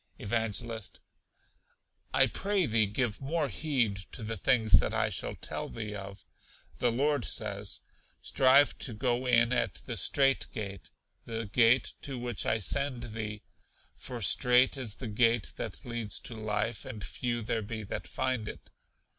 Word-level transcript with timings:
Evangelist. 0.17 0.99
I 2.11 2.25
pray 2.25 2.65
thee 2.65 2.87
give 2.87 3.21
more 3.21 3.49
heed 3.49 3.97
to 4.13 4.23
the 4.23 4.35
things 4.35 4.71
that 4.79 4.95
I 4.95 5.09
shall 5.09 5.35
tell 5.35 5.69
thee 5.69 5.93
of. 5.93 6.25
The 6.79 6.91
Lord 6.91 7.23
says, 7.23 7.81
'Strive 8.19 8.79
to 8.79 8.95
go 8.95 9.27
in 9.27 9.53
at 9.53 9.75
the 9.85 9.95
strait 9.95 10.47
gate, 10.51 10.89
the 11.25 11.45
gate 11.45 11.93
to 12.01 12.17
which 12.17 12.47
I 12.47 12.57
send 12.57 13.13
thee, 13.13 13.43
for 13.93 14.23
strait 14.23 14.75
is 14.75 14.95
the 14.95 15.07
gate 15.07 15.53
that 15.57 15.85
leads 15.85 16.17
to 16.21 16.33
life, 16.35 16.83
and 16.83 17.03
few 17.03 17.43
there 17.43 17.61
be 17.61 17.83
that 17.83 18.07
find 18.07 18.47
it.' 18.47 18.71